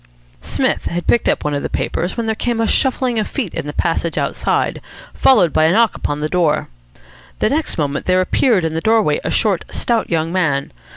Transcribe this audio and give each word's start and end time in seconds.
Psmith 0.41 0.85
had 0.87 1.05
picked 1.05 1.29
up 1.29 1.43
one 1.43 1.53
of 1.53 1.61
the 1.61 1.69
papers 1.69 2.17
when 2.17 2.25
there 2.25 2.33
came 2.33 2.59
a 2.59 2.65
shuffling 2.65 3.19
of 3.19 3.27
feet 3.27 3.53
in 3.53 3.67
the 3.67 3.71
passage 3.71 4.17
outside, 4.17 4.81
followed 5.13 5.53
by 5.53 5.65
a 5.65 5.71
knock 5.71 5.93
upon 5.93 6.21
the 6.21 6.27
door. 6.27 6.69
The 7.37 7.49
next 7.49 7.77
moment 7.77 8.07
there 8.07 8.19
appeared 8.19 8.65
in 8.65 8.73
the 8.73 8.81
doorway 8.81 9.19
a 9.23 9.29
short, 9.29 9.63
stout 9.69 10.09
young 10.09 10.31
man. 10.33 10.71